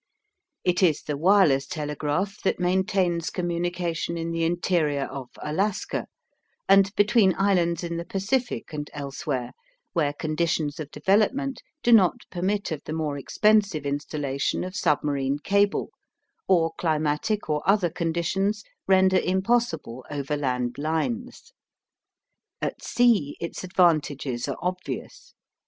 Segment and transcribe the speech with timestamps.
[0.63, 6.07] It is the wireless telegraph that maintains communication in the interior of Alaska
[6.67, 9.51] and between islands in the Pacific and elsewhere
[9.93, 15.91] where conditions of development do not permit of the more expensive installation of submarine cable
[16.47, 21.53] or climatic or other conditions render impossible overland lines.
[22.59, 25.35] At sea its advantages are obvious.